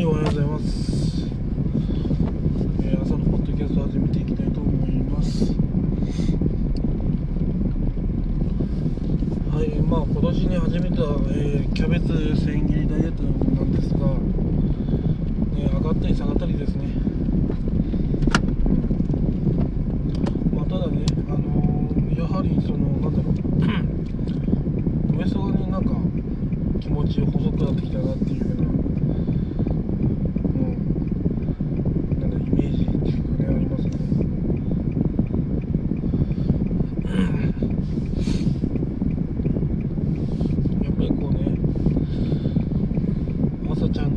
[0.00, 1.24] はいおはようございます、
[2.84, 5.50] えー、朝のポッドキャスト始めていきたいと思いますは
[9.62, 13.28] いまあ今年に始めた、えー、キャベツ千切りダイエットな
[13.60, 14.14] んですが、ね、
[15.70, 16.88] 上がったり下がったりですね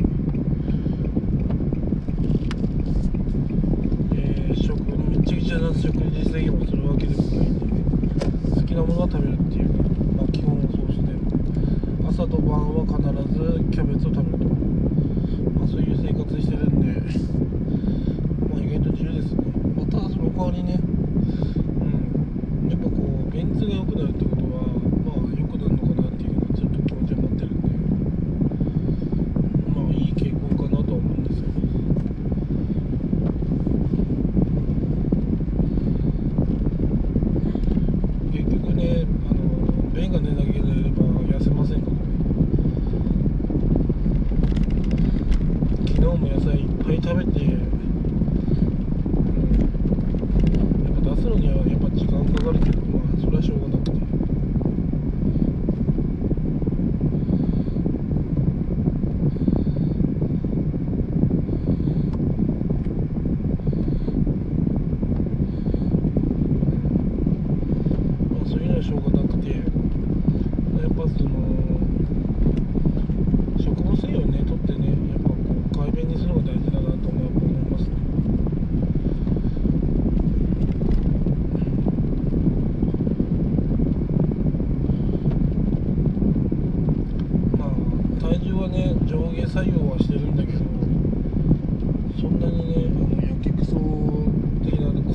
[46.13, 47.90] 今日も野菜いっぱい食べて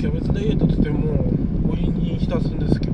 [0.00, 1.12] キャベツダイエットってっても
[1.70, 2.92] お湯に浸すんですけど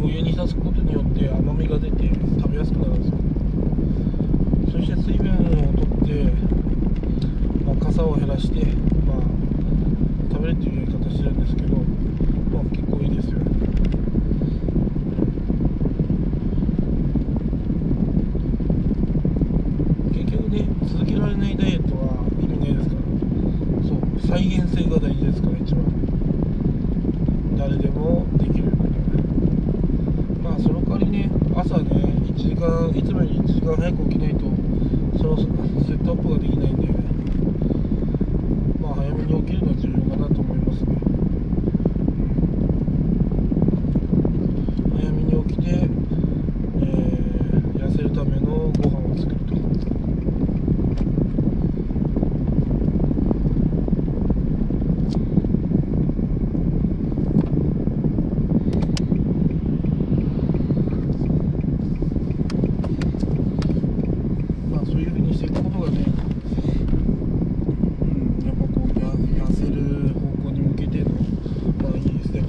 [0.00, 1.96] お湯に浸すことによって甘みが出て
[2.40, 6.30] 食べやすくなるんですよそして水分を取っ
[7.58, 8.66] て、まあ、傘を減らして、
[9.04, 13.00] まあ、食べるっていう形なんですけど、まあ、結構
[24.38, 25.82] 再現性が大事ですから一番
[27.56, 28.64] 誰でもできる
[30.42, 34.40] まあその代わりね朝ね1時間いつもより1時間早く起きないと
[35.16, 35.42] そのセ
[35.94, 36.86] ットアップができないんで
[38.78, 40.05] まあ早めに起きるのは重要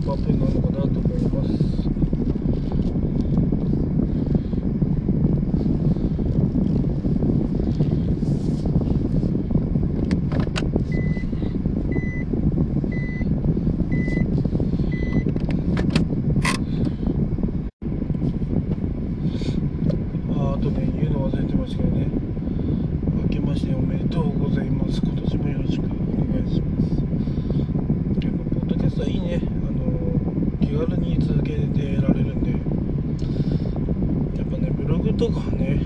[0.08, 1.17] パンプになるのかなと思う
[35.20, 35.80] 音がね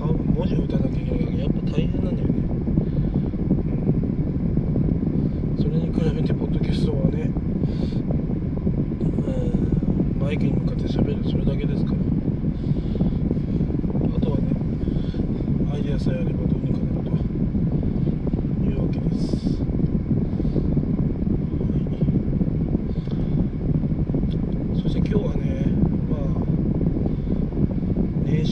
[0.00, 2.38] 文字を打たなきゃいけないからやっぱ大変なんだよね、
[5.50, 7.30] うん、それに比べてポッドキャストはね、
[9.26, 11.96] うん、マイクに向かって喋るそれだけですから
[14.16, 14.44] あとはね
[15.74, 16.51] アイデアさえあれば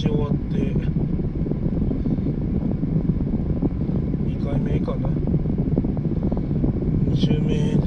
[0.00, 0.58] し終わって2
[4.50, 5.10] 回目かな
[7.10, 7.79] 2周目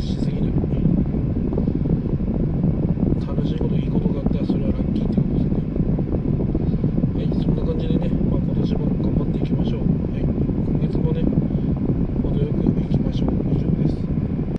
[0.00, 0.63] しすぎる